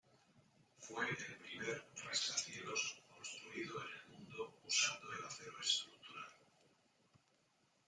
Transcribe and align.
Fue 0.79 1.07
el 1.07 1.15
primer 1.15 1.85
rascacielos 2.05 3.03
construido 3.07 3.75
en 3.83 3.97
el 3.97 4.07
mundo 4.17 4.57
usando 4.65 5.13
el 5.13 5.23
acero 5.25 5.59
estructural. 5.61 6.29